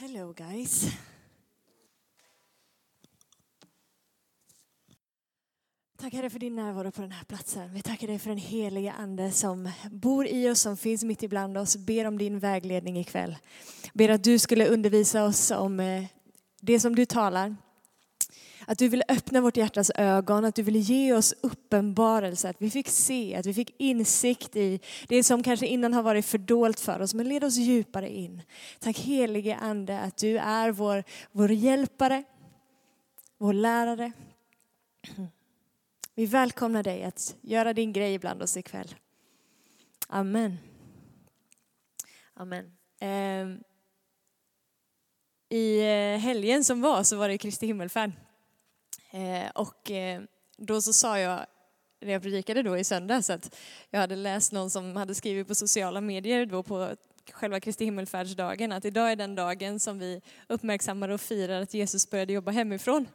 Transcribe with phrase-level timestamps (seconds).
[0.00, 0.86] Hello guys.
[5.98, 7.74] Tack Herre för din närvaro på den här platsen.
[7.74, 11.58] Vi tackar dig för den heliga Ande som bor i oss, som finns mitt ibland
[11.58, 11.76] oss.
[11.76, 13.36] Ber om din vägledning ikväll.
[13.92, 16.04] Ber att du skulle undervisa oss om eh,
[16.60, 17.56] det som du talar.
[18.70, 22.70] Att du vill öppna vårt hjärtas ögon, att du vill ge oss uppenbarelse, att vi
[22.70, 27.00] fick se, att vi fick insikt i det som kanske innan har varit fördolt för
[27.00, 28.42] oss, men led oss djupare in.
[28.78, 32.24] Tack helige Ande att du är vår, vår hjälpare,
[33.38, 34.12] vår lärare.
[36.14, 38.94] Vi välkomnar dig att göra din grej bland oss ikväll.
[40.08, 40.58] Amen.
[42.34, 42.72] Amen.
[43.00, 43.62] Ehm,
[45.48, 48.12] I eh, helgen som var så var det Kristi himmelfärd.
[49.10, 50.22] Eh, och eh,
[50.56, 51.46] då så sa jag,
[52.00, 53.56] när jag predikade då i söndags, att
[53.90, 56.96] jag hade läst någon som hade skrivit på sociala medier då på
[57.32, 62.10] själva Kristi himmelfärdsdagen, att idag är den dagen som vi uppmärksammar och firar att Jesus
[62.10, 63.06] började jobba hemifrån.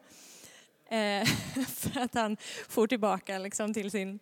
[0.89, 1.25] Eh,
[1.67, 2.37] för att han
[2.69, 4.19] får tillbaka liksom till sin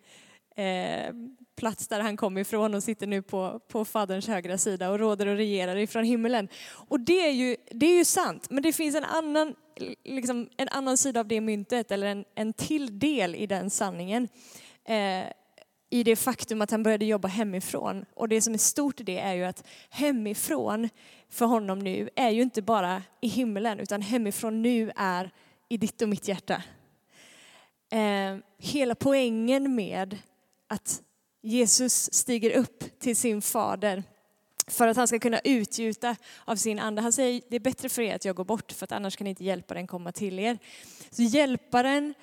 [0.54, 1.14] eh,
[1.56, 5.26] plats där han kom ifrån och sitter nu på, på Faderns högra sida och råder
[5.26, 6.48] och regerar ifrån himmelen.
[6.72, 9.54] Och det är ju, det är ju sant, men det finns en annan,
[10.04, 14.28] liksom, en annan sida av det myntet, eller en, en till del i den sanningen.
[14.84, 15.24] Eh,
[15.90, 18.04] i det faktum att han började jobba hemifrån.
[18.14, 20.88] Och det som är stort i det är ju att hemifrån
[21.28, 25.30] för honom nu är ju inte bara i himlen, utan hemifrån nu är
[25.68, 26.62] i ditt och mitt hjärta.
[27.92, 30.18] Eh, hela poängen med
[30.74, 31.02] att
[31.42, 34.02] Jesus stiger upp till sin fader
[34.66, 37.02] för att han ska kunna utgjuta av sin ande.
[37.02, 39.26] Han säger det är bättre för er att jag går bort för att annars kan
[39.26, 40.58] inte hjälparen komma till er.
[41.10, 42.14] Så hjälparen,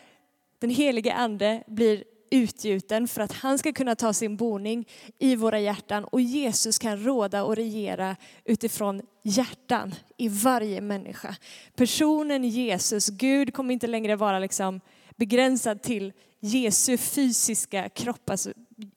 [0.60, 4.88] den helige ande, blir utgjuten för att han ska kunna ta sin boning
[5.20, 11.36] i våra hjärtan och Jesus kan råda och regera utifrån hjärtan i varje människa.
[11.76, 14.82] Personen Jesus, Gud kommer inte längre vara liksom
[15.22, 18.54] begränsad till Jesu fysiska kropp, alltså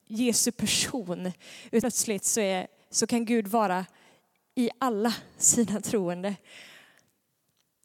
[0.07, 1.31] Jesu person.
[1.69, 3.85] Plötsligt så, är, så kan Gud vara
[4.55, 6.35] i alla sina troende.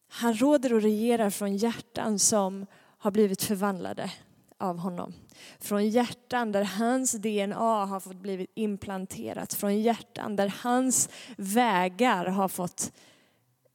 [0.09, 2.67] Han råder och regerar från hjärtan som
[2.99, 4.13] har blivit förvandlade
[4.59, 5.13] av honom.
[5.59, 9.55] Från hjärtan där hans DNA har fått blivit implanterat.
[9.55, 12.93] Från hjärtan där hans vägar har fått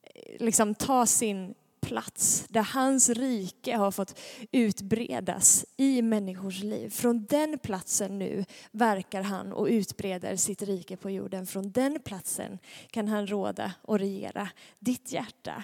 [0.03, 2.45] eh, liksom ta sin plats.
[2.49, 4.19] Där hans rike har fått
[4.51, 6.89] utbredas i människors liv.
[6.89, 11.47] Från den platsen nu verkar han och utbreder sitt rike på jorden.
[11.47, 12.59] Från den platsen
[12.91, 14.49] kan han råda och regera.
[14.79, 15.63] Ditt hjärta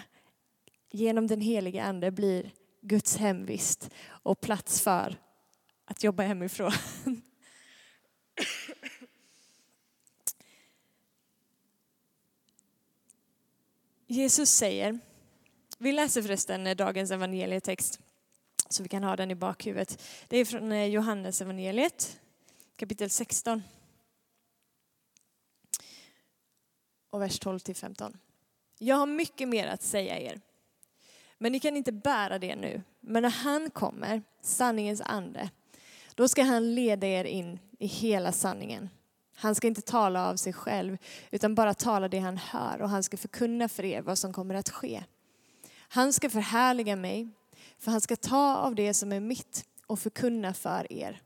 [0.90, 5.16] genom den heliga ande blir Guds hemvist och plats för
[5.84, 6.72] att jobba hemifrån.
[14.06, 15.00] Jesus säger,
[15.82, 18.00] vi läser förresten dagens evangelietext
[18.68, 20.02] så vi kan ha den i bakhuvudet.
[20.28, 22.20] Det är från eh, Johannes evangeliet
[22.76, 23.62] kapitel 16
[27.10, 28.18] och vers 12 till 15.
[28.78, 30.40] Jag har mycket mer att säga er
[31.38, 32.82] men ni kan inte bära det nu.
[33.00, 35.50] Men när han kommer, sanningens ande,
[36.14, 38.90] då ska han leda er in i hela sanningen.
[39.34, 40.98] Han ska inte tala av sig själv,
[41.30, 44.54] utan bara tala det han hör och han ska förkunna för er vad som kommer
[44.54, 45.04] att ske.
[45.94, 47.28] Han ska förhärliga mig,
[47.78, 51.22] för han ska ta av det som är mitt och förkunna för er.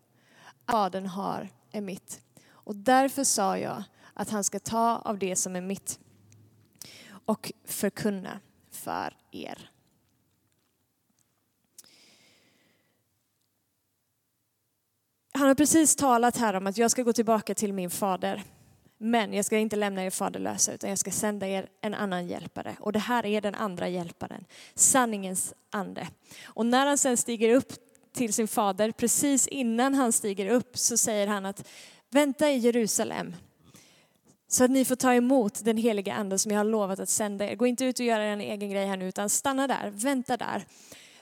[0.66, 2.20] Fadern har är mitt.
[2.48, 3.82] Och därför sa jag
[4.14, 5.98] att han ska ta av det som är mitt
[7.08, 8.40] och förkunna
[8.70, 9.70] för er.
[15.32, 18.44] Han har precis talat här om att jag ska gå tillbaka till min fader.
[18.98, 22.76] Men jag ska inte lämna er faderlösa utan jag ska sända er en annan hjälpare.
[22.80, 26.08] Och det här är den andra hjälparen, sanningens ande.
[26.44, 27.72] Och när han sen stiger upp
[28.12, 31.68] till sin fader, precis innan han stiger upp så säger han att
[32.10, 33.34] vänta i Jerusalem
[34.48, 37.50] så att ni får ta emot den heliga ande som jag har lovat att sända
[37.50, 37.54] er.
[37.56, 40.66] Gå inte ut och göra en egen grej här nu utan stanna där, vänta där.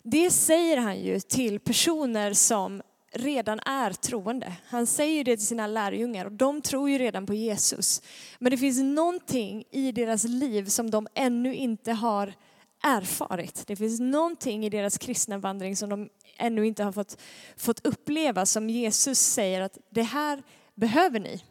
[0.03, 2.82] Det säger han ju till personer som
[3.14, 4.52] redan är troende.
[4.66, 8.02] Han säger det till sina lärjungar och de tror ju redan på Jesus.
[8.38, 12.34] Men det finns någonting i deras liv som de ännu inte har
[12.82, 13.66] erfarit.
[13.66, 17.20] Det finns någonting i deras kristna vandring som de ännu inte har fått,
[17.56, 20.43] fått uppleva som Jesus säger att det här
[20.75, 21.43] behöver ni.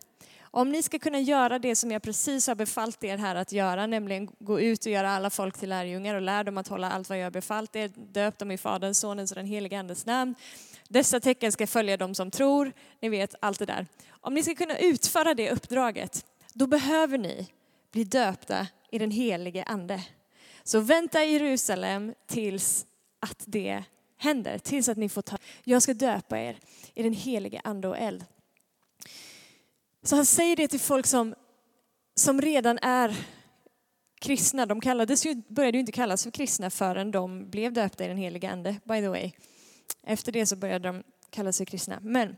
[0.56, 3.88] Om ni ska kunna göra det som jag precis har befallt er här att göra,
[3.88, 7.10] nämligen gå ut och göra alla folk till lärjungar och lär dem att hålla allt
[7.10, 10.36] vad jag har befallt er, döp dem i Faderns, Sonens och den helige Andes namn.
[10.88, 13.88] Dessa tecken ska följa dem som tror, ni vet allt det där.
[14.10, 17.48] Om ni ska kunna utföra det uppdraget, då behöver ni
[17.92, 20.04] bli döpta i den helige ande.
[20.64, 22.86] Så vänta i Jerusalem tills
[23.20, 23.84] att det
[24.18, 25.38] händer, tills att ni får ta.
[25.64, 26.58] Jag ska döpa er
[26.94, 28.26] i den helige ande och eld.
[30.04, 31.36] Så han säger det till folk som,
[32.16, 33.16] som redan är
[34.20, 34.66] kristna.
[34.66, 38.18] De kallades ju, började ju inte kallas för kristna förrän de blev döpta i den
[38.18, 39.32] helige ande, by the way.
[40.04, 42.00] Efter det så började de kalla sig kristna.
[42.02, 42.36] Men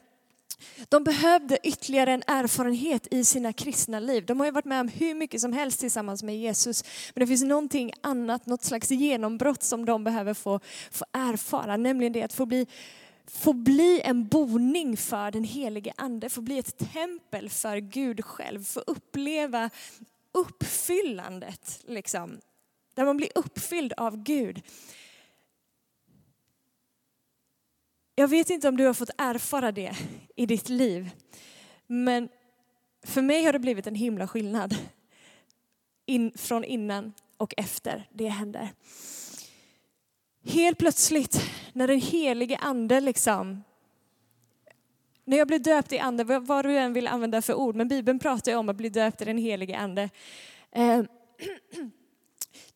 [0.89, 4.25] de behövde ytterligare en erfarenhet i sina kristna liv.
[4.25, 6.83] De har ju varit med om hur mycket som helst tillsammans med Jesus.
[7.13, 10.59] Men det finns någonting annat, något slags genombrott som de behöver få,
[10.91, 11.77] få erfara.
[11.77, 12.67] Nämligen det att få bli,
[13.27, 16.29] få bli en boning för den helige ande.
[16.29, 18.63] Få bli ett tempel för Gud själv.
[18.63, 19.69] Få uppleva
[20.31, 21.79] uppfyllandet.
[21.87, 22.39] Liksom.
[22.93, 24.61] Där man blir uppfylld av Gud.
[28.15, 29.95] Jag vet inte om du har fått erfara det
[30.35, 31.09] i ditt liv.
[31.87, 32.29] Men
[33.03, 34.75] för mig har det blivit en himla skillnad.
[36.05, 38.69] In, från innan och efter det händer.
[40.43, 41.41] Helt plötsligt
[41.73, 43.63] när den helige ande liksom
[45.25, 48.19] när jag blev döpt i ande, vad du än vill använda för ord, men Bibeln
[48.19, 50.09] pratar ju om att bli döpt i den helige ande.
[50.71, 51.03] Eh,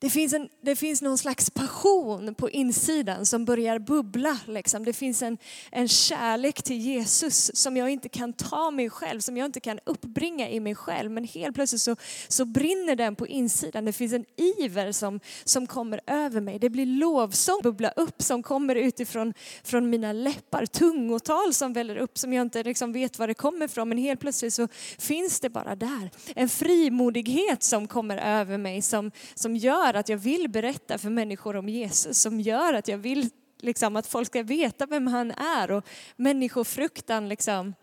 [0.01, 4.39] det finns, en, det finns någon slags passion på insidan som börjar bubbla.
[4.45, 4.85] Liksom.
[4.85, 5.37] Det finns en,
[5.71, 9.79] en kärlek till Jesus som jag inte kan ta mig själv, som jag inte kan
[9.83, 11.11] uppbringa i mig själv.
[11.11, 11.95] Men helt plötsligt så,
[12.27, 13.85] så brinner den på insidan.
[13.85, 16.59] Det finns en iver som, som kommer över mig.
[16.59, 20.65] Det blir lovsång bubbla upp som kommer utifrån från mina läppar.
[20.65, 23.89] Tungotal som väller upp som jag inte liksom vet var det kommer ifrån.
[23.89, 24.67] Men helt plötsligt så
[24.97, 26.11] finns det bara där.
[26.35, 31.09] En frimodighet som kommer över mig som, som gör gör att jag vill berätta för
[31.09, 35.31] människor om Jesus, som gör att jag vill liksom, att folk ska veta vem han
[35.31, 37.74] är och människofruktan liksom,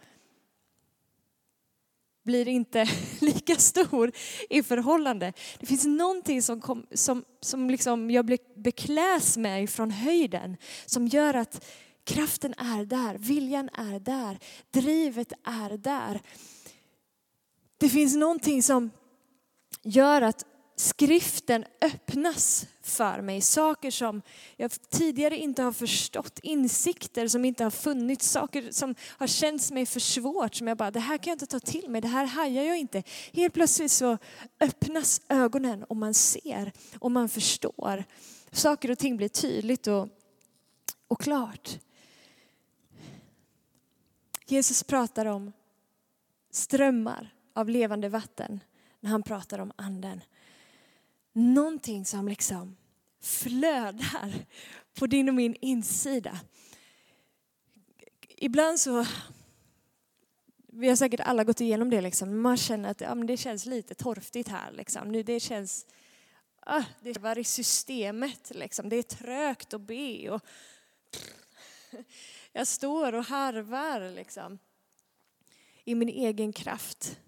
[2.24, 2.86] blir inte
[3.20, 4.12] lika stor
[4.50, 5.32] i förhållande.
[5.60, 10.56] Det finns någonting som, kom, som, som liksom jag bekläs med från höjden
[10.86, 11.64] som gör att
[12.04, 14.38] kraften är där, viljan är där,
[14.70, 16.20] drivet är där.
[17.78, 18.90] Det finns någonting som
[19.82, 20.44] gör att
[20.76, 23.40] skriften öppnas för mig.
[23.40, 24.22] Saker som
[24.56, 29.86] jag tidigare inte har förstått, insikter som inte har funnits, saker som har känts mig
[29.86, 32.26] för svårt som jag bara, det här kan jag inte ta till mig, det här
[32.26, 33.02] hajar jag inte.
[33.32, 34.18] Helt plötsligt så
[34.60, 38.04] öppnas ögonen och man ser och man förstår.
[38.52, 40.08] Saker och ting blir tydligt och,
[41.08, 41.78] och klart.
[44.46, 45.52] Jesus pratar om
[46.50, 48.60] strömmar av levande vatten
[49.00, 50.20] när han pratar om anden
[51.36, 52.76] någonting som liksom
[53.20, 54.46] flödar
[54.94, 56.40] på din och min insida.
[58.28, 59.06] Ibland så,
[60.66, 62.40] vi har säkert alla gått igenom det, liksom.
[62.40, 64.72] man känner att ja, men det känns lite torftigt här.
[64.72, 65.08] Liksom.
[65.08, 65.86] Nu, det känns,
[66.60, 68.88] ah, det var i systemet, liksom.
[68.88, 70.30] det är trögt att be.
[70.30, 70.40] Och,
[72.52, 74.58] jag står och harvar liksom,
[75.84, 77.18] i min egen kraft.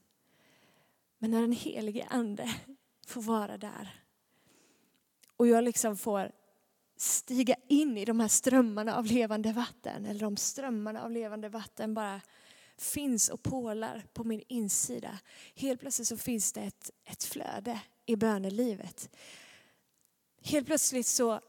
[1.19, 2.55] Men när den helige ande
[3.09, 4.03] får vara där.
[5.37, 6.33] Och jag liksom får
[6.97, 10.07] stiga in i de här strömmarna av levande vatten.
[10.07, 12.21] Eller de strömmarna av levande vatten bara
[12.77, 15.19] finns och pålar på min insida.
[15.55, 19.11] Helt plötsligt så finns det ett, ett flöde i bönelivet.
[20.43, 21.41] Helt plötsligt så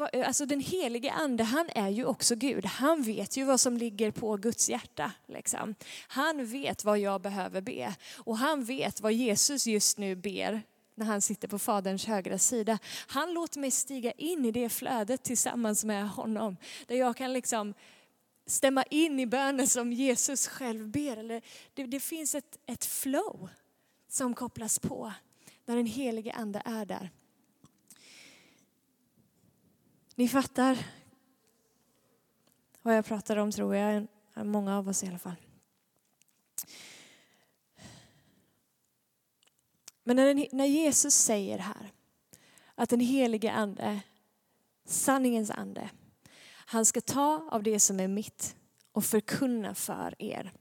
[0.00, 2.66] Alltså den helige ande, han är ju också Gud.
[2.66, 5.12] Han vet ju vad som ligger på Guds hjärta.
[5.26, 5.74] Liksom.
[6.08, 7.94] Han vet vad jag behöver be.
[8.16, 10.62] Och han vet vad Jesus just nu ber
[10.94, 12.78] när han sitter på Faderns högra sida.
[13.06, 16.56] Han låter mig stiga in i det flödet tillsammans med honom.
[16.86, 17.74] Där jag kan liksom
[18.46, 21.16] stämma in i bönen som Jesus själv ber.
[21.16, 21.42] Eller
[21.74, 23.48] det, det finns ett, ett flow
[24.08, 25.12] som kopplas på
[25.64, 27.10] när den helige ande är där.
[30.14, 30.86] Ni fattar
[32.82, 35.36] vad jag pratar om tror jag, många av oss i alla fall.
[40.04, 40.16] Men
[40.52, 41.92] när, Jesus säger här
[42.74, 44.00] att den helige ande,
[44.84, 45.90] sanningens ande,
[46.46, 48.56] han ska ta av det som är mitt
[48.92, 50.52] och förkunna för er.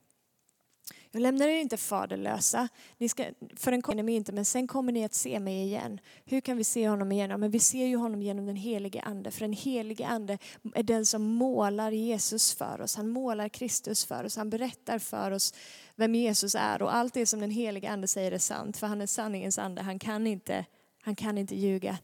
[1.15, 2.69] Jag lämnar er inte faderlösa.
[2.97, 5.99] Ni ska, förrän kommer ni inte, men sen kommer ni att se mig igen.
[6.25, 7.29] Hur kan vi se honom igen?
[7.29, 9.31] Ja, men vi ser ju honom genom den helige ande.
[9.31, 10.37] För den helige ande
[10.75, 12.95] är den som målar Jesus för oss.
[12.95, 14.37] Han målar Kristus för oss.
[14.37, 15.53] Han berättar för oss
[15.95, 16.81] vem Jesus är.
[16.81, 18.77] Och allt det som den helige ande säger är sant.
[18.77, 19.81] För han är sanningens ande.
[19.81, 20.65] Han kan inte,
[21.01, 21.97] han kan inte ljuga.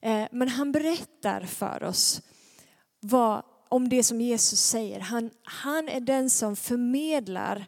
[0.00, 2.22] Eh, men han berättar för oss
[3.00, 5.00] vad, om det som Jesus säger.
[5.00, 7.66] Han, han är den som förmedlar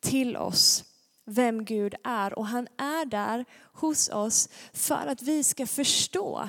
[0.00, 0.84] till oss
[1.24, 6.48] vem Gud är och han är där hos oss för att vi ska förstå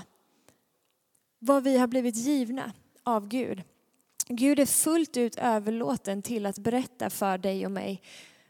[1.39, 3.63] vad vi har blivit givna av Gud.
[4.27, 8.01] Gud är fullt ut överlåten till att berätta för dig och mig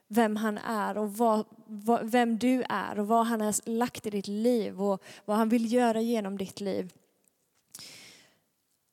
[0.07, 4.09] vem han är och vad, vad, vem du är och vad han har lagt i
[4.09, 6.93] ditt liv och vad han vill göra genom ditt liv.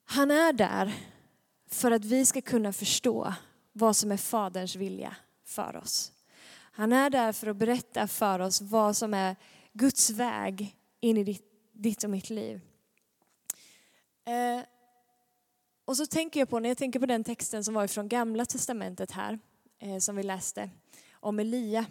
[0.05, 0.93] Han är där
[1.69, 3.33] för att vi ska kunna förstå
[3.73, 5.15] vad som är Faderns vilja
[5.47, 6.11] för oss.
[6.71, 9.35] Han är där för att berätta för oss vad som är
[9.73, 12.61] Guds väg in i ditt, ditt och mitt liv.
[14.25, 14.65] Eh,
[15.85, 18.45] och så tänker jag på, när jag tänker på den texten som var ifrån Gamla
[18.45, 19.39] Testamentet här,
[19.79, 20.69] eh, som vi läste,
[21.11, 21.85] om Elia.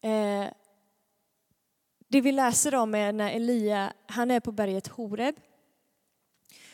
[0.00, 0.46] Eh,
[2.08, 5.34] det vi läser om är när Elia, han är på berget Horeb.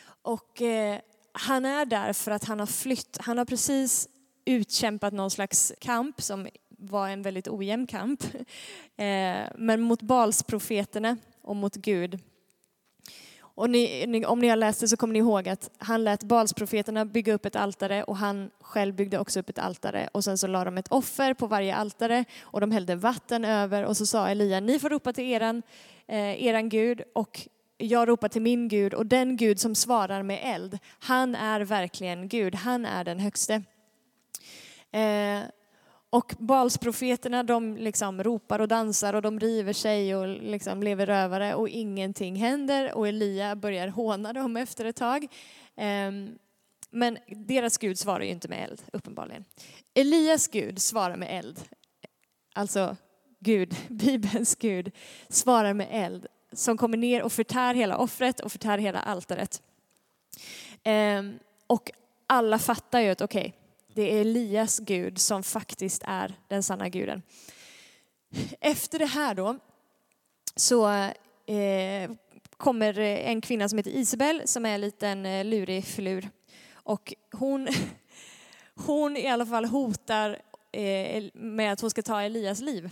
[0.04, 1.00] Och eh,
[1.32, 3.18] han är där för att han har flytt.
[3.20, 4.08] Han har precis
[4.44, 8.24] utkämpat någon slags kamp som var en väldigt ojämn kamp.
[8.96, 12.20] Eh, men mot Balsprofeterna och mot Gud.
[13.40, 17.04] Och ni, om ni har läst det så kommer ni ihåg att han lät Balsprofeterna
[17.04, 20.08] bygga upp ett altare och han själv byggde också upp ett altare.
[20.12, 23.84] Och sen så la de ett offer på varje altare och de hällde vatten över
[23.84, 25.62] och så sa Elia, ni får ropa till eran,
[26.06, 30.40] eh, eran Gud och jag ropar till min Gud och den Gud som svarar med
[30.42, 33.62] eld, han är verkligen Gud, han är den högste.
[34.92, 35.42] Eh,
[36.10, 41.54] och Balsprofeterna de liksom ropar och dansar och de river sig och liksom lever rövare
[41.54, 45.26] och ingenting händer och Elia börjar håna dem efter ett tag.
[45.76, 46.38] Ehm,
[46.90, 49.44] men deras Gud svarar ju inte med eld, uppenbarligen.
[49.94, 51.60] Elias Gud svarar med eld.
[52.54, 52.96] Alltså
[53.38, 54.90] Gud, Bibelns Gud,
[55.28, 59.62] svarar med eld som kommer ner och förtär hela offret och förtär hela altaret.
[60.82, 61.90] Ehm, och
[62.26, 63.61] alla fattar ju att okej, okay,
[63.94, 67.22] det är Elias Gud som faktiskt är den sanna guden.
[68.60, 69.58] Efter det här då
[70.56, 70.88] så
[71.46, 72.10] eh,
[72.56, 76.28] kommer en kvinna som heter Isabel som är en liten eh, lurig filur.
[76.72, 77.68] Och hon,
[78.74, 82.90] hon i alla fall hotar eh, med att hon ska ta Elias liv.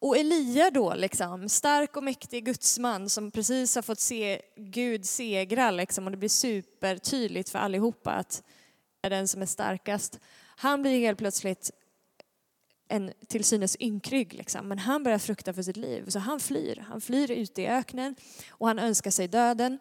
[0.00, 5.70] Och Elia då, liksom, stark och mäktig gudsman som precis har fått se Gud segra
[5.70, 8.42] liksom, och det blir supertydligt för allihopa att
[9.02, 10.20] är den som är starkast.
[10.56, 11.70] Han blir helt plötsligt
[12.88, 14.68] en till synes ynkrygg, liksom.
[14.68, 16.08] men han börjar frukta för sitt liv.
[16.08, 16.84] Så han flyr.
[16.88, 18.14] Han flyr ut i öknen
[18.50, 19.78] och han önskar sig döden.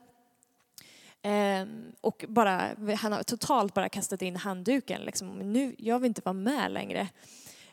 [1.21, 5.01] Ehm, och bara, han har totalt bara kastat in handduken.
[5.01, 5.27] Liksom.
[5.29, 7.07] Nu, jag vill inte vara med längre.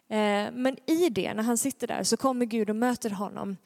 [0.08, 3.56] Ehm, men i det, när han sitter där, så kommer Gud och möter honom.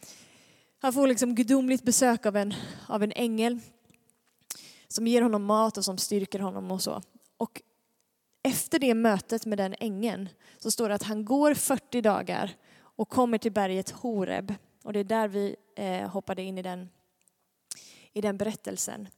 [0.80, 2.54] Han får liksom gudomligt besök av en,
[2.86, 3.60] av en ängel
[4.88, 7.02] som ger honom mat och som styrker honom och så.
[7.36, 7.62] Och
[8.42, 10.28] efter det mötet med den ängeln
[10.58, 14.54] så står det att han går 40 dagar och kommer till berget Horeb.
[14.82, 16.88] Och det är där vi eh, hoppade in i den,
[18.12, 19.08] i den berättelsen.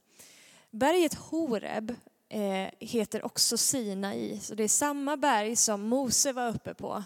[0.71, 1.95] Berget Horeb
[2.29, 7.03] eh, heter också Sinai, så det är samma berg som Mose var uppe på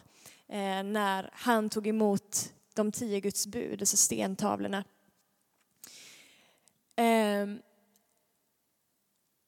[0.47, 4.83] eh, när han tog emot de tio Guds bud, alltså stentavlorna.
[6.95, 7.59] Ehm,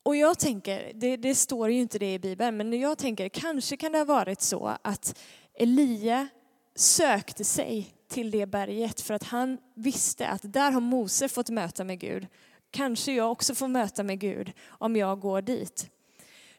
[0.09, 3.77] och jag tänker, det, det, står ju inte det i Bibeln, men jag tänker kanske
[3.77, 5.19] kan det ha varit så att
[5.53, 6.27] Elia
[6.75, 11.83] sökte sig till det berget för att han visste att där har Mose fått möta
[11.83, 12.27] med Gud.
[12.71, 15.89] Kanske jag också får möta med Gud om jag går dit.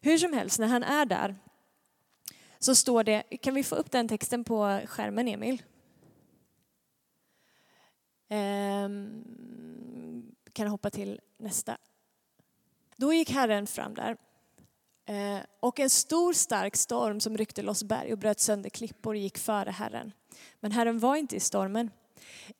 [0.00, 1.37] Hur som helst, när han är där
[2.59, 5.62] så står det, kan vi få upp den texten på skärmen Emil?
[8.28, 9.25] Um,
[10.52, 11.78] kan hoppa till nästa.
[13.00, 14.16] Då gick Herren fram där.
[15.07, 19.38] Eh, och en stor stark storm som ryckte loss berg och bröt sönder klippor gick
[19.38, 20.12] före Herren.
[20.61, 21.90] Men Herren var inte i stormen.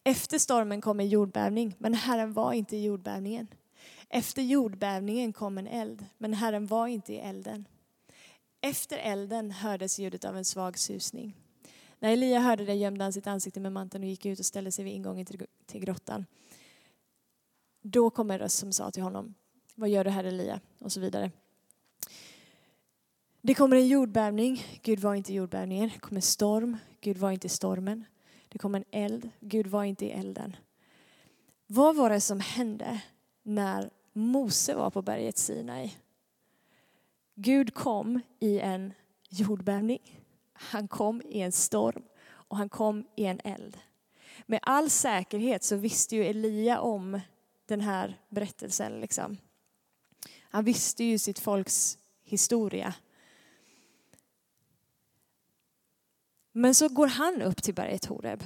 [0.04, 3.49] Efter stormen kom en jordbävning, men Herren var inte i jordbävningen.
[4.09, 7.64] Efter jordbävningen kom en eld, men Herren var inte i elden.
[8.61, 11.37] Efter elden hördes ljudet av en svag susning.
[11.99, 14.73] När Elia hörde det gömde han sitt ansikte med manteln och gick ut och ställde
[14.73, 15.26] sig vid ingången
[15.66, 16.26] till grottan.
[17.82, 19.35] Då kom en röst som sa till honom,
[19.80, 20.60] vad gör du här Elia?
[20.78, 21.30] Och så vidare.
[23.40, 25.90] Det kommer en jordbävning, Gud var inte i jordbävningen.
[25.94, 28.04] Det kommer storm, Gud var inte i stormen.
[28.49, 30.56] Det kommer en eld, Gud var inte i elden.
[31.66, 33.02] Vad var det som hände
[33.42, 35.96] när Mose var på berget Sinai?
[37.34, 38.92] Gud kom i en
[39.28, 40.20] jordbävning,
[40.52, 43.78] han kom i en storm och han kom i en eld.
[44.46, 47.20] Med all säkerhet så visste ju Elia om
[47.66, 49.00] den här berättelsen.
[49.00, 49.37] Liksom.
[50.50, 52.95] Han visste ju sitt folks historia.
[56.52, 58.45] Men så går han upp till berget Horeb.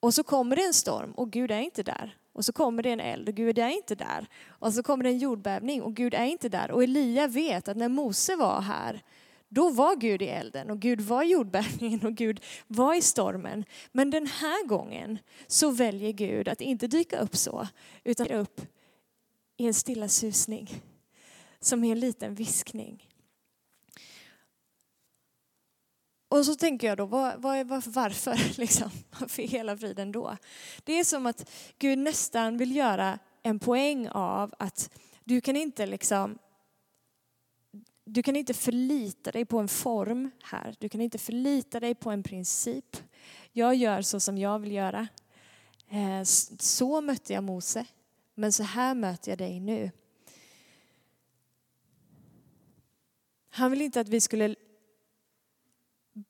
[0.00, 2.16] Och så kommer det en storm och Gud är inte där.
[2.32, 4.26] Och så kommer det en eld och Gud är inte där.
[4.46, 6.70] Och så kommer det en jordbävning och Gud är inte där.
[6.70, 9.02] Och Elia vet att när Mose var här,
[9.48, 13.64] då var Gud i elden och Gud var i jordbävningen och Gud var i stormen.
[13.92, 17.68] Men den här gången så väljer Gud att inte dyka upp så,
[18.04, 18.60] utan upp
[19.56, 20.82] i en stilla susning.
[21.64, 23.08] Som är en liten viskning.
[26.28, 28.58] Och så tänker jag då, var, var, var, varför?
[28.58, 28.90] Liksom?
[29.20, 30.36] Varför i hela friden då?
[30.84, 34.90] Det är som att Gud nästan vill göra en poäng av att
[35.24, 36.38] du kan inte liksom
[38.04, 40.74] du kan inte förlita dig på en form här.
[40.78, 42.96] Du kan inte förlita dig på en princip.
[43.52, 45.08] Jag gör så som jag vill göra.
[45.88, 46.22] Eh,
[46.58, 47.86] så mötte jag Mose,
[48.34, 49.90] men så här möter jag dig nu.
[53.56, 54.54] Han vill inte att vi skulle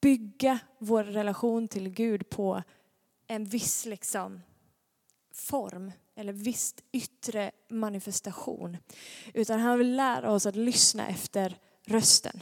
[0.00, 2.62] bygga vår relation till Gud på
[3.26, 4.40] en viss liksom,
[5.32, 8.76] form eller viss yttre manifestation.
[9.34, 12.40] Utan han vill lära oss att lyssna efter rösten.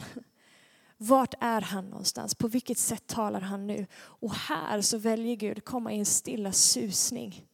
[0.97, 2.35] Vart är han någonstans?
[2.35, 3.87] På vilket sätt talar han nu?
[3.95, 7.47] Och här så väljer Gud komma i en stilla susning.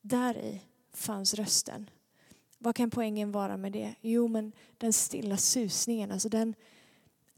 [0.00, 0.60] Där i
[0.92, 1.90] fanns rösten.
[2.64, 3.94] Vad kan poängen vara med det?
[4.00, 6.54] Jo, men den stilla susningen, alltså den,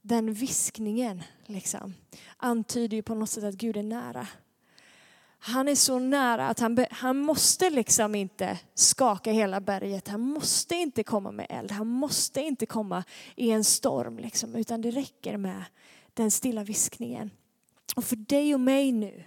[0.02, 1.94] den viskningen liksom,
[2.36, 4.28] antyder ju på något sätt att Gud är nära.
[5.38, 10.08] Han är så nära att han, han måste liksom inte skaka hela berget.
[10.08, 11.72] Han måste inte komma med eld.
[11.72, 13.04] Han måste inte komma
[13.36, 14.18] i en storm.
[14.18, 15.64] Liksom, utan det räcker med
[16.14, 17.30] den stilla viskningen.
[17.96, 19.24] Och för dig och mig nu,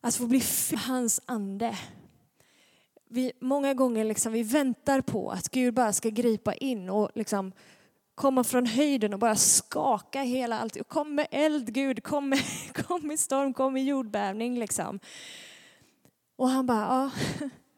[0.00, 0.42] att få bli
[0.76, 1.78] hans ande.
[3.08, 7.52] Vi, många gånger liksom, vi väntar på att Gud bara ska gripa in och liksom
[8.14, 10.88] komma från höjden och bara skaka hela allt.
[10.88, 12.40] Kom med eld Gud, kom med,
[12.86, 15.00] kom med storm, kom med jordbävning liksom.
[16.36, 17.10] Och han bara, ja,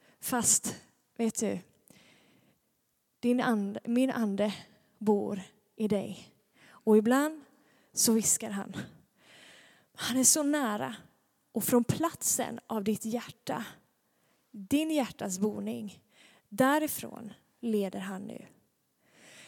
[0.20, 0.76] fast
[1.16, 1.58] vet du,
[3.20, 4.54] din and, min ande
[4.98, 5.42] bor
[5.76, 6.32] i dig.
[6.68, 7.40] Och ibland
[7.92, 8.76] så viskar han.
[9.94, 10.96] Han är så nära.
[11.52, 13.64] Och från platsen av ditt hjärta,
[14.58, 15.98] din hjärtas boning,
[16.48, 18.46] därifrån leder han nu.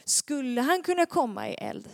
[0.05, 1.88] Skulle han kunna komma i eld?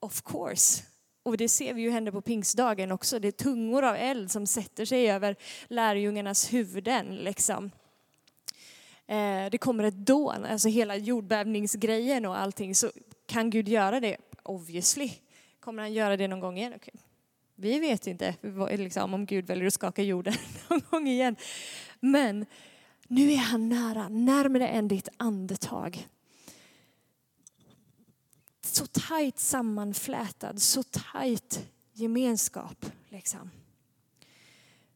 [0.00, 0.84] Of course.
[1.22, 3.18] Och det ser vi ju hända på pingstdagen också.
[3.18, 5.36] Det är tungor av eld som sätter sig över
[5.68, 7.16] lärjungarnas huvuden.
[7.16, 7.70] Liksom.
[9.06, 12.74] Eh, det kommer ett dån, alltså hela jordbävningsgrejen och allting.
[12.74, 12.90] Så
[13.26, 14.16] kan Gud göra det?
[14.42, 15.10] Obviously.
[15.60, 16.74] Kommer han göra det någon gång igen?
[16.74, 16.94] Okay.
[17.60, 18.34] Vi vet inte
[18.70, 20.34] liksom, om Gud väljer att skaka jorden
[20.68, 21.36] någon gång igen.
[22.00, 22.46] Men
[23.08, 26.08] nu är han nära, närmare än ditt andetag
[28.60, 32.86] så tajt sammanflätad, så tajt gemenskap.
[33.08, 33.50] Liksom.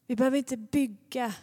[0.07, 1.35] Vi behöver inte bygga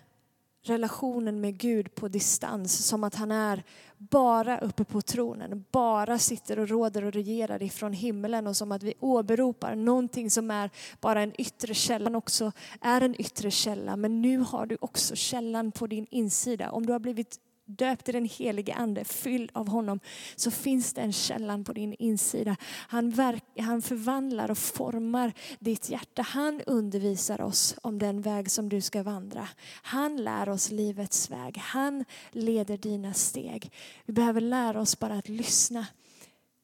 [0.63, 3.63] relationen med Gud på distans som att han är
[3.97, 8.83] bara uppe på tronen, bara sitter och råder och regerar ifrån himlen och som att
[8.83, 10.69] vi åberopar någonting som är
[11.01, 13.95] bara en yttre källa, också är en yttre källa.
[13.95, 16.71] Men nu har du också källan på din insida.
[16.71, 17.39] Om du har blivit
[17.69, 19.99] döpt i den helige ande, fylld av honom,
[20.35, 22.55] så finns det en källan på din insida.
[22.87, 26.21] Han, verk, han förvandlar och formar ditt hjärta.
[26.21, 29.47] Han undervisar oss om den väg som du ska vandra.
[29.81, 31.57] Han lär oss livets väg.
[31.57, 33.71] Han leder dina steg.
[34.05, 35.87] Vi behöver lära oss bara att lyssna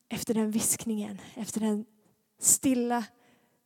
[0.09, 1.85] efter den viskningen, efter den
[2.39, 3.03] stilla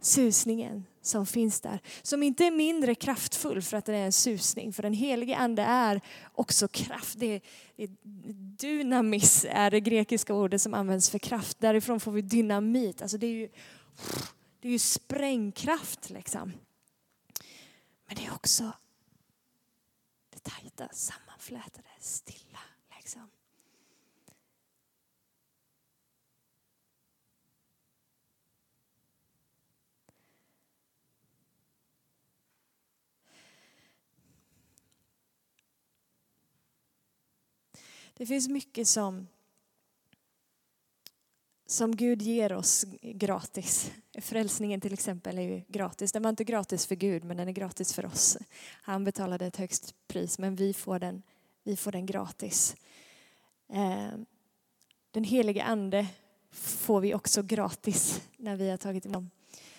[0.02, 1.80] susningen som finns där.
[2.02, 4.74] Som inte är mindre kraftfull för att den är en susning.
[4.74, 7.20] För den helige ande är också kraft.
[7.20, 7.42] Det
[7.78, 7.90] är,
[8.58, 11.60] dynamis är det grekiska ordet som används för kraft.
[11.60, 13.02] Därifrån får vi dynamit.
[13.02, 13.50] Alltså det är ju,
[14.60, 16.52] det är ju sprängkraft liksom.
[18.08, 18.72] Men det är också
[20.30, 22.60] det tajta, sammanflätade, stilla.
[22.98, 23.30] Liksom.
[38.20, 39.28] Det finns mycket som,
[41.66, 43.92] som Gud ger oss gratis.
[44.22, 46.12] Frälsningen till exempel är ju gratis.
[46.12, 48.38] Den var inte gratis för Gud men den är gratis för oss.
[48.82, 51.22] Han betalade ett högst pris men vi får den,
[51.64, 52.76] vi får den gratis.
[53.70, 54.12] Eh,
[55.12, 56.08] den helige ande
[56.52, 59.24] får vi också gratis när vi har tagit emot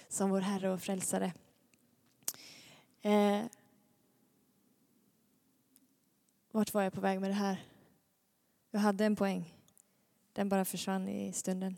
[0.08, 1.32] som vår Herre och Frälsare.
[3.02, 3.42] Eh,
[6.50, 7.69] vart var jag på väg med det här?
[8.70, 9.54] Jag hade en poäng.
[10.32, 11.76] Den bara försvann i stunden.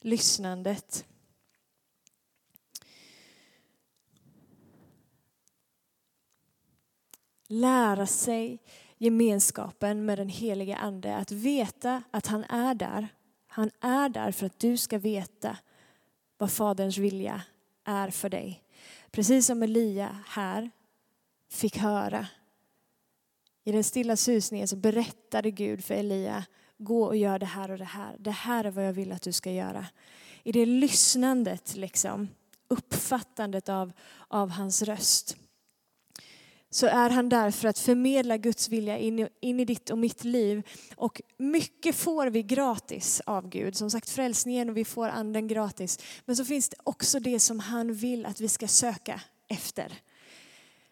[0.00, 1.04] Lyssnandet.
[7.48, 8.62] Lära sig
[8.96, 13.08] gemenskapen med den helige Ande, att veta att han är där.
[13.46, 15.56] Han är där för att du ska veta
[16.38, 17.42] vad Faderns vilja
[17.84, 18.62] är för dig.
[19.10, 20.70] Precis som Elia här
[21.50, 22.26] fick höra.
[23.64, 26.44] I den stilla susningen så berättade Gud för Elia,
[26.78, 28.16] gå och gör det här och det här.
[28.18, 29.86] Det här är vad jag vill att du ska göra.
[30.42, 32.28] I det lyssnandet, liksom,
[32.68, 33.92] uppfattandet av,
[34.28, 35.36] av hans röst
[36.70, 40.24] så är han där för att förmedla Guds vilja in, in i ditt och mitt
[40.24, 40.62] liv.
[40.96, 43.76] Och mycket får vi gratis av Gud.
[43.76, 45.98] Som sagt frälsningen och vi får anden gratis.
[46.24, 49.92] Men så finns det också det som han vill att vi ska söka efter.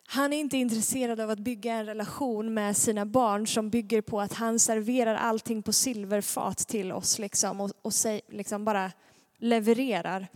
[0.07, 4.21] Han är inte intresserad av att bygga en relation med sina barn som bygger på
[4.21, 8.93] att han serverar allting på silverfat till oss liksom, och, och säg, liksom bara
[9.39, 10.29] levererar.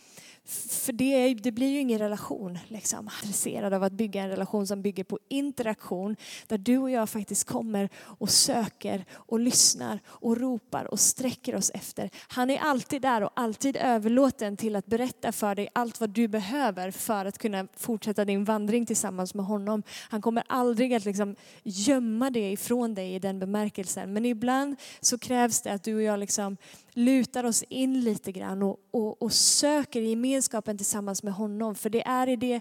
[0.48, 2.58] För det, det, blir ju ingen relation.
[2.68, 3.10] Liksom.
[3.22, 6.16] Intresserad av att bygga en relation som bygger på interaktion.
[6.46, 11.70] Där du och jag faktiskt kommer och söker och lyssnar och ropar och sträcker oss
[11.74, 12.10] efter.
[12.28, 16.28] Han är alltid där och alltid överlåten till att berätta för dig allt vad du
[16.28, 19.82] behöver för att kunna fortsätta din vandring tillsammans med honom.
[20.10, 24.12] Han kommer aldrig att liksom gömma det ifrån dig i den bemärkelsen.
[24.12, 26.56] Men ibland så krävs det att du och jag liksom
[26.98, 30.02] lutar oss in lite grann och, och, och söker
[30.38, 31.74] gemenskapen tillsammans med honom.
[31.74, 32.60] För det är i det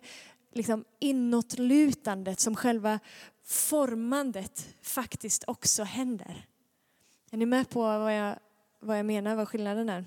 [0.54, 3.00] liksom inåtlutandet som själva
[3.44, 6.46] formandet faktiskt också händer.
[7.32, 8.40] Är ni med på vad jag,
[8.80, 10.06] vad jag menar, vad skillnaden är?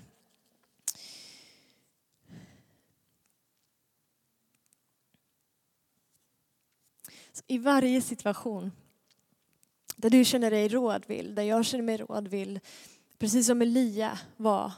[7.47, 8.71] I varje situation
[9.95, 12.59] där du känner dig rådvill, där jag känner mig rådvill,
[13.21, 14.71] Precis som Elia var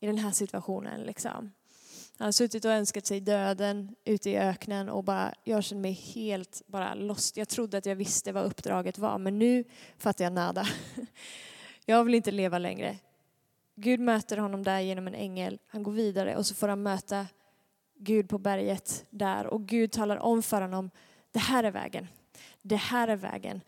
[0.00, 1.00] i den här situationen.
[1.00, 1.52] Liksom.
[2.18, 5.92] Han har suttit och önskat sig döden ute i öknen och bara, jag känner mig
[5.92, 7.36] helt bara lost.
[7.36, 9.64] Jag trodde att jag visste vad uppdraget var men nu
[9.98, 10.66] fattar jag nada.
[11.84, 12.96] Jag vill inte leva längre.
[13.74, 15.58] Gud möter honom där genom en ängel.
[15.66, 17.26] Han går vidare och så får han möta
[17.98, 20.90] Gud på berget där och Gud talar om för honom,
[21.32, 22.08] det här är vägen.
[22.62, 23.60] Det här är vägen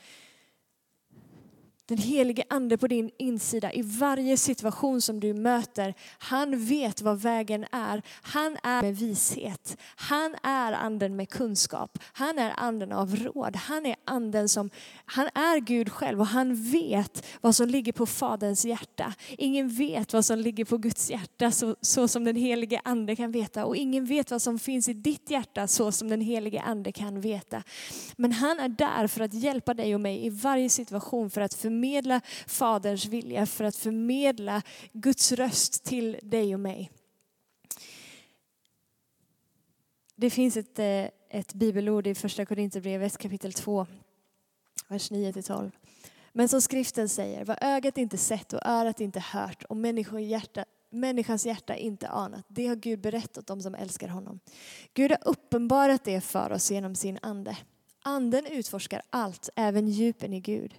[1.90, 5.94] den helige ande på din insida i varje situation som du möter.
[6.18, 8.02] Han vet vad vägen är.
[8.22, 9.76] Han är med vishet.
[9.96, 11.98] Han är anden med kunskap.
[12.12, 13.56] Han är anden av råd.
[13.56, 14.70] Han är anden som,
[15.04, 19.14] han är Gud själv och han vet vad som ligger på Faderns hjärta.
[19.38, 23.32] Ingen vet vad som ligger på Guds hjärta så, så som den helige ande kan
[23.32, 23.64] veta.
[23.64, 27.20] Och ingen vet vad som finns i ditt hjärta så som den helige ande kan
[27.20, 27.62] veta.
[28.16, 31.54] Men han är där för att hjälpa dig och mig i varje situation för att
[31.54, 34.62] förmedla förmedla Faderns vilja, för att förmedla
[34.92, 36.90] Guds röst till dig och mig.
[40.16, 43.86] Det finns ett, eh, ett bibelord i första Korinthierbrevet kapitel 2,
[44.88, 45.70] vers 9-12.
[46.32, 49.76] Men som skriften säger, vad ögat inte sett och örat inte hört och
[50.20, 54.40] hjärta, människans hjärta inte anat, det har Gud berättat dem som älskar honom.
[54.94, 57.56] Gud har uppenbarat det för oss genom sin ande.
[58.02, 60.74] Anden utforskar allt, även djupen i Gud.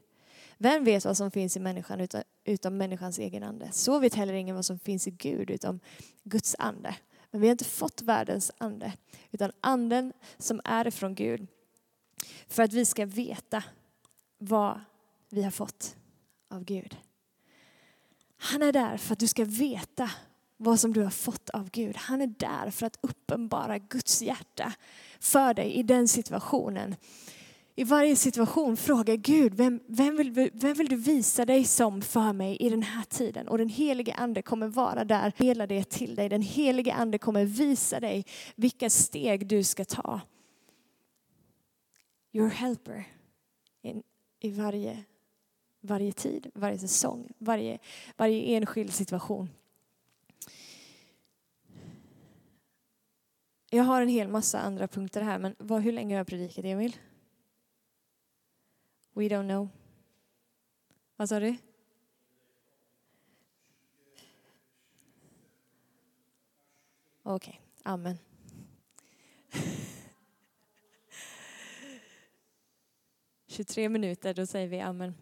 [0.62, 3.70] Vem vet vad som finns i människan utom, utom människans egen ande?
[3.72, 5.80] Så vet heller ingen vad som finns i Gud utom
[6.24, 6.96] Guds ande.
[7.32, 8.94] Men vi har inte fått världens ande,
[9.32, 11.48] utan anden som är ifrån Gud.
[12.48, 13.64] För att vi ska veta
[14.38, 14.80] vad
[15.30, 15.96] vi har fått
[16.50, 16.98] av Gud.
[18.38, 20.12] Han är där för att du ska veta
[20.58, 21.98] vad som du har fått av Gud.
[21.98, 24.74] Han är där för att uppenbara Guds hjärta
[25.20, 26.96] för dig i den situationen
[27.82, 32.34] i varje situation fråga Gud, vem, vem, vill, vem vill du visa dig som för
[32.34, 33.48] mig i den här tiden?
[33.48, 36.30] Och den helige ande kommer vara där, hela det till dig.
[36.30, 40.22] Den helige ande kommer visa dig vilka steg du ska ta.
[42.32, 43.08] Your helper
[43.82, 44.04] in,
[44.40, 45.04] i varje,
[45.82, 47.80] varje tid, varje säsong, varje,
[48.18, 49.50] varje enskild situation.
[53.70, 56.66] Jag har en hel massa andra punkter här, men vad, hur länge har jag predikat,
[56.66, 56.96] Emil?
[59.14, 59.70] We don't know.
[61.16, 61.56] Vad sa du?
[67.24, 67.60] Okej, okay.
[67.84, 68.18] amen.
[73.48, 75.16] Tjugotre minuter, då säger vi amen.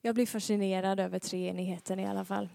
[0.00, 2.48] Jag blir fascinerad över treenigheten i alla fall.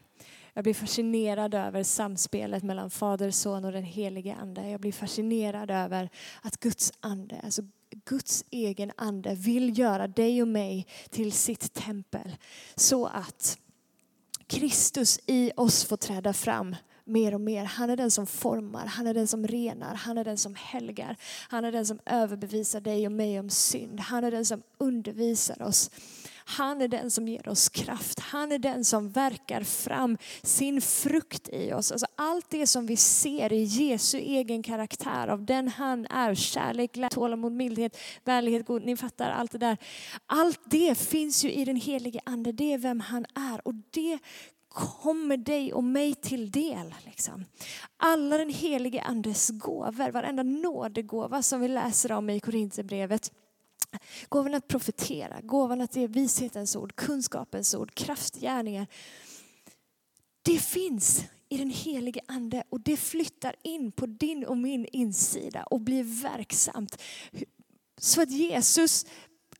[0.54, 4.70] Jag blir fascinerad över samspelet mellan Fader, Son och den helige Ande.
[4.70, 6.10] Jag blir fascinerad över
[6.42, 7.62] att Guds ande, alltså
[8.06, 12.36] Guds egen ande vill göra dig och mig till sitt tempel.
[12.76, 13.58] Så att
[14.48, 17.66] Kristus i oss får träda fram mer och mer.
[17.66, 21.18] Han är den som formar, han är den som renar, han är den som helgar.
[21.50, 24.00] Han är den som överbevisar dig och mig om synd.
[24.00, 25.92] Han är den som undervisar oss.
[26.46, 28.20] Han är den som ger oss kraft.
[28.20, 31.92] Han är den som verkar fram sin frukt i oss.
[31.92, 36.98] Alltså allt det som vi ser i Jesu egen karaktär, av den han är, kärlek,
[37.12, 39.78] tålamod, mildhet, vänlighet, god, ni fattar allt det där.
[40.26, 44.20] Allt det finns ju i den helige ande, det är vem han är och det
[44.74, 46.96] kommer dig och mig till del.
[47.06, 47.46] Liksom.
[47.98, 53.32] Alla den helige andes gåvor, varenda nådegåva som vi läser om i Korinthierbrevet.
[54.30, 58.88] Gåvan att profetera, gåvan att ge vishetens ord, kunskapens ord, kraftgärningar.
[60.42, 65.64] Det finns i den helige ande och det flyttar in på din och min insida
[65.64, 67.02] och blir verksamt.
[67.98, 69.06] Så att Jesus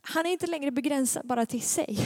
[0.04, 1.98] han är inte längre begränsad bara till sig.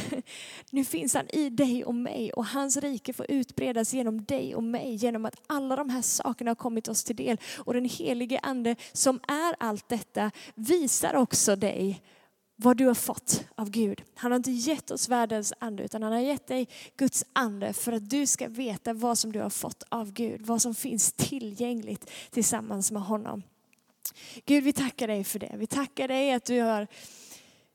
[0.72, 4.64] Nu finns han i dig och mig och hans rike får utbredas genom dig och
[4.64, 7.38] mig genom att alla de här sakerna har kommit oss till del.
[7.58, 12.02] Och den helige ande som är allt detta visar också dig
[12.56, 14.04] vad du har fått av Gud.
[14.16, 17.92] Han har inte gett oss världens ande utan han har gett dig Guds ande för
[17.92, 20.42] att du ska veta vad som du har fått av Gud.
[20.42, 23.44] Vad som finns tillgängligt tillsammans med honom.
[24.46, 25.56] Gud vi tackar dig för det.
[25.58, 26.88] Vi tackar dig att du har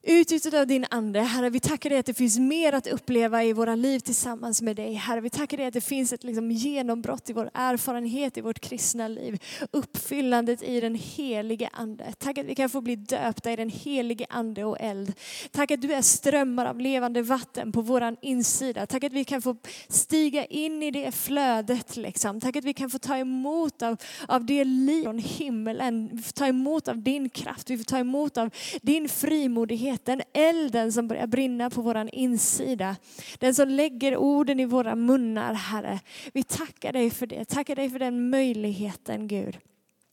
[0.03, 3.53] Utgjutet av din ande, Herre, vi tackar dig att det finns mer att uppleva i
[3.53, 4.93] våra liv tillsammans med dig.
[4.93, 8.61] Herre, vi tackar dig att det finns ett liksom genombrott i vår erfarenhet i vårt
[8.61, 9.43] kristna liv.
[9.71, 12.13] Uppfyllandet i den helige ande.
[12.19, 15.13] Tack att vi kan få bli döpta i den helige ande och eld.
[15.51, 18.87] Tack att du är strömmar av levande vatten på våran insida.
[18.87, 19.57] Tack att vi kan få
[19.89, 21.97] stiga in i det flödet.
[21.97, 22.41] Liksom.
[22.41, 23.97] Tack att vi kan få ta emot av,
[24.29, 26.11] av det liv från himmelen.
[26.13, 28.51] Vi får ta emot av din kraft, vi får ta emot av
[28.83, 32.97] din frimodighet den elden som börjar brinna på vår insida.
[33.39, 36.01] Den som lägger orden i våra munnar, Herre.
[36.33, 37.45] Vi tackar dig för det.
[37.45, 39.59] Tackar dig för den möjligheten, Gud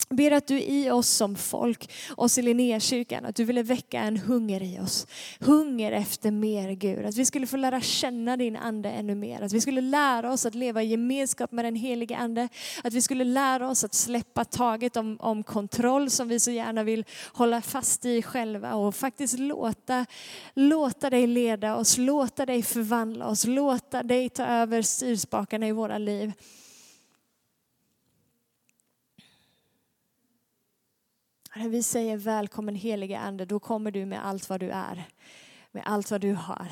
[0.10, 4.18] ber att du i oss som folk, oss i Linnékyrkan, att du ville väcka en
[4.18, 5.08] hunger i oss.
[5.40, 7.06] Hunger efter mer Gud.
[7.06, 9.42] Att vi skulle få lära känna din ande ännu mer.
[9.42, 12.50] Att vi skulle lära oss att leva i gemenskap med den helige ande.
[12.84, 16.84] Att vi skulle lära oss att släppa taget om, om kontroll som vi så gärna
[16.84, 20.06] vill hålla fast i själva och faktiskt låta,
[20.54, 25.98] låta dig leda oss, låta dig förvandla oss, låta dig ta över styrspakarna i våra
[25.98, 26.34] liv.
[31.58, 35.04] Herre, vi säger välkommen helige Ande, då kommer du med allt vad du är.
[35.72, 36.72] Med allt vad du har.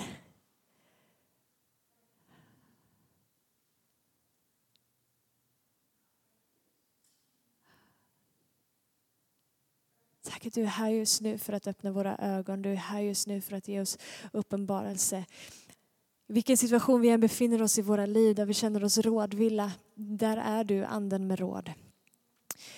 [10.24, 12.62] Tack att du är här just nu för att öppna våra ögon.
[12.62, 13.98] Du är här just nu för att ge oss
[14.34, 15.26] uppenbarelse.
[16.28, 19.72] I vilken situation vi än befinner oss i våra liv där vi känner oss rådvilla,
[19.96, 21.74] där är du anden med råd.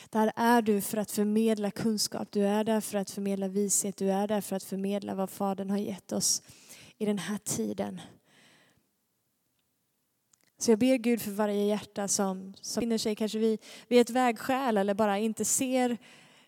[0.09, 4.11] Där är du för att förmedla kunskap, du är där för att förmedla vishet, du
[4.11, 6.41] är där för att förmedla vad Fadern har gett oss
[6.97, 8.01] i den här tiden.
[10.57, 14.09] Så jag ber Gud för varje hjärta som, som befinner sig kanske vid, vid ett
[14.09, 15.97] vägskäl eller bara inte ser,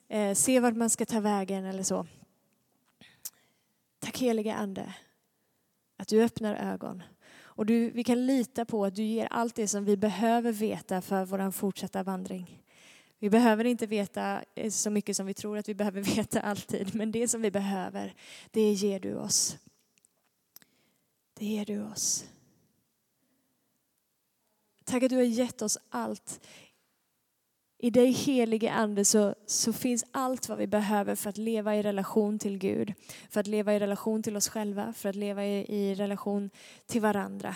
[0.08, 2.08] eh, ser vart man ska ta vägen eller så.
[4.00, 4.94] Tack helige Ande
[5.98, 7.04] att du öppnar ögon.
[7.60, 11.02] Och du, vi kan lita på att du ger allt det som vi behöver veta
[11.02, 12.64] för vår fortsatta vandring.
[13.20, 16.96] Vi behöver inte veta eh, så mycket som vi tror att vi behöver veta alltid,
[16.96, 18.14] men det som vi behöver,
[18.52, 19.58] det ger du oss.
[21.34, 22.26] Det ger du oss.
[24.84, 26.40] Tack att du har gett oss allt.
[27.82, 31.84] I dig helige Ande så, så finns allt vad vi behöver för att leva i
[31.84, 32.94] relation till Gud.
[33.30, 36.50] För att leva i relation till oss själva, för att leva i, i relation
[36.86, 37.56] till varandra.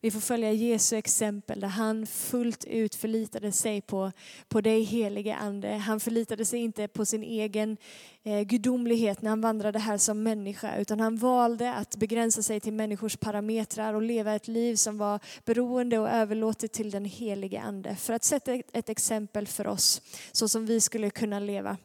[0.00, 4.12] Vi får följa Jesu exempel där han fullt ut förlitade sig på,
[4.48, 5.68] på dig helige Ande.
[5.68, 7.76] Han förlitade sig inte på sin egen
[8.22, 12.72] eh, gudomlighet när han vandrade här som människa utan han valde att begränsa sig till
[12.72, 17.96] människors parametrar och leva ett liv som var beroende och överlåtet till den helige Ande.
[17.96, 21.76] För att sätta ett, ett exempel för oss så som vi skulle kunna leva.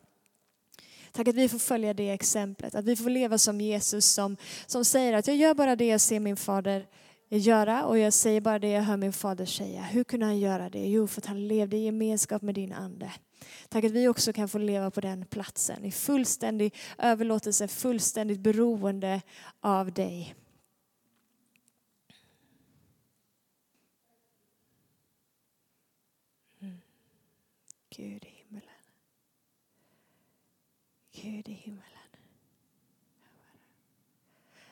[1.11, 4.85] Tack att vi får följa det exemplet, att vi får leva som Jesus som, som
[4.85, 6.85] säger att jag gör bara det jag ser min fader
[7.37, 9.81] göra och jag säger bara det jag hör min fader säga.
[9.81, 10.87] Hur kunde han göra det?
[10.87, 13.11] Jo, för att han levde i gemenskap med din ande.
[13.69, 19.21] Tack att vi också kan få leva på den platsen i fullständig överlåtelse, fullständigt beroende
[19.59, 20.35] av dig.
[26.61, 26.81] Mm.
[27.89, 28.69] Gud i himmelen.
[31.11, 31.89] Gud i himmelen.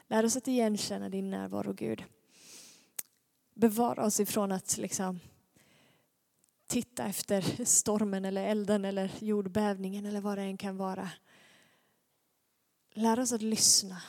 [0.07, 2.03] Lär oss att igenkänna din närvaro, Gud.
[3.61, 5.19] Bevara oss ifrån att liksom
[6.67, 11.09] titta efter stormen eller elden eller jordbävningen eller vad det än kan vara.
[12.93, 14.01] Lär oss att lyssna.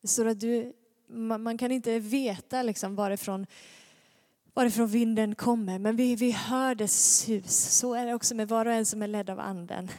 [0.00, 0.72] Det står att du,
[1.38, 3.46] man kan inte veta liksom varifrån,
[4.54, 7.78] varifrån vinden kommer, men vi, vi hör dess sus.
[7.78, 9.90] Så är det också med var och en som är ledd av anden.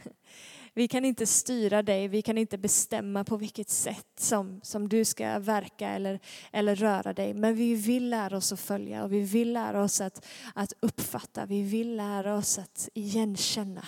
[0.74, 5.04] Vi kan inte styra dig, vi kan inte bestämma på vilket sätt som, som du
[5.04, 6.20] ska verka eller,
[6.52, 7.34] eller röra dig.
[7.34, 11.46] Men vi vill lära oss att följa och vi vill lära oss att, att uppfatta,
[11.46, 13.86] vi vill lära oss att igenkänna.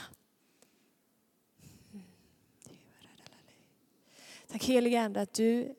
[4.49, 5.75] Tack helige Ande att du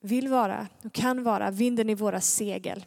[0.00, 2.84] vill vara och kan vara vinden i våra segel.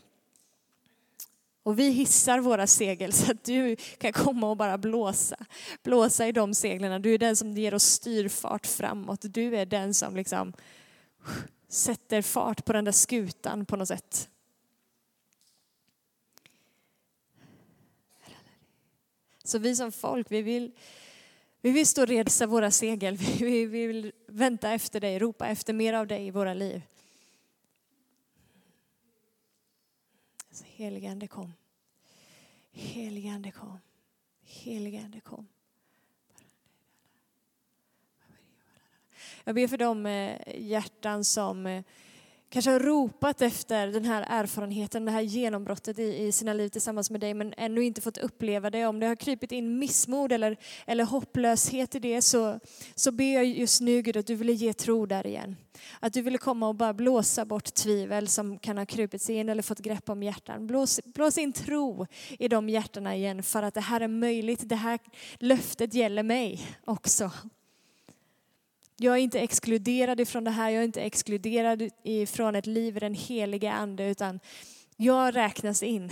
[1.68, 5.46] Och vi hissar våra segel så att du kan komma och bara blåsa.
[5.84, 7.02] Blåsa i de seglen.
[7.02, 9.20] Du är den som ger oss styrfart framåt.
[9.22, 10.54] Du är den som liksom
[11.68, 14.30] sätter fart på den där skutan på något sätt.
[19.44, 20.72] Så vi som folk, vi vill,
[21.62, 23.18] vi vill stå redo våra segel.
[23.40, 26.82] Vi vill vänta efter dig, ropa efter mer av dig i våra liv.
[30.58, 31.54] Så heligande kom.
[32.72, 33.80] Heligande kom.
[34.42, 35.48] Heligande kom.
[39.44, 41.84] Jag ber för de eh, hjärtan som eh,
[42.50, 47.10] kanske har ropat efter den här erfarenheten, det här genombrottet i, i sina liv tillsammans
[47.10, 48.86] med dig men ännu inte fått uppleva det.
[48.86, 52.60] Om det har krypit in missmod eller, eller hopplöshet i det så,
[52.96, 55.56] så ber jag just nu Gud att du ville ge tro där igen.
[56.00, 59.50] Att du ville komma och bara blåsa bort tvivel som kan ha krupit sig in
[59.50, 60.68] eller fått grepp om hjärtan.
[60.68, 62.08] Blås, blås in tro
[62.40, 64.70] i de hjärtana igen för att det här är möjligt.
[64.70, 65.00] Det här
[65.40, 67.32] löftet gäller mig också.
[69.00, 73.00] Jag är inte exkluderad ifrån det här, jag är inte exkluderad ifrån ett liv i
[73.00, 74.40] den heliga ande, utan
[74.96, 76.12] jag räknas in.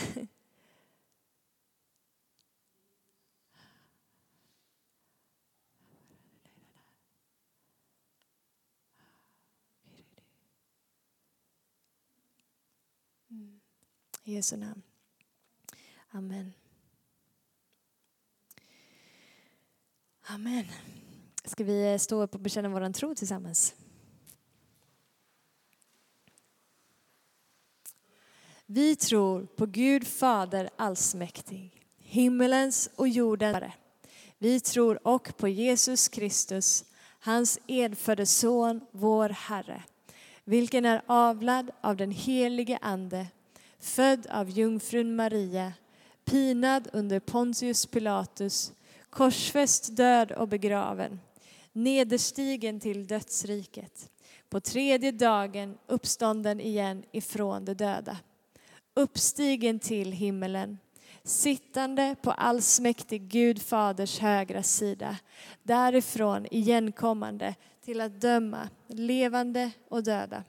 [14.24, 14.82] I Jesu namn.
[16.12, 16.54] Amen.
[20.22, 20.66] Amen.
[21.46, 23.76] Ska vi stå upp och bekänna vår tro tillsammans?
[28.66, 33.58] Vi tror på Gud Fader allsmäktig, himmelens och jordens
[34.38, 36.86] Vi tror och på Jesus Kristus,
[37.20, 39.84] hans enfödde son, vår Herre,
[40.44, 43.28] vilken är avlad av den helige Ande,
[43.80, 45.74] född av jungfrun Maria,
[46.24, 48.74] pinad under Pontius Pilatus,
[49.10, 51.20] korsfäst, död och begraven
[51.76, 54.10] nederstigen till dödsriket.
[54.50, 58.18] På tredje dagen uppstånden igen ifrån de döda.
[58.94, 60.78] Uppstigen till himmelen,
[61.24, 65.18] sittande på allsmäktig Gud faders högra sida.
[65.64, 70.44] Därifrån igenkommande till att döma levande och döda.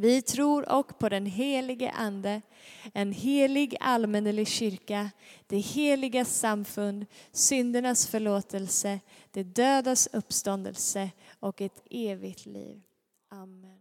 [0.00, 2.42] Vi tror och på den helige Ande,
[2.94, 5.10] en helig allmännelig kyrka,
[5.46, 11.10] det heliga samfund, syndernas förlåtelse, det dödas uppståndelse
[11.40, 12.80] och ett evigt liv.
[13.28, 13.79] Amen.